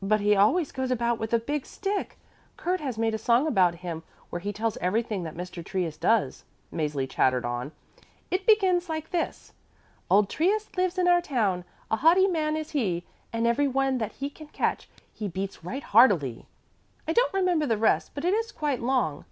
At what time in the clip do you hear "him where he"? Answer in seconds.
3.82-4.52